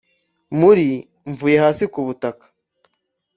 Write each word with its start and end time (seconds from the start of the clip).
muri 0.59 0.87
m 1.29 1.31
vuye 1.37 1.57
hasi 1.63 1.83
kubutaka 1.93 2.45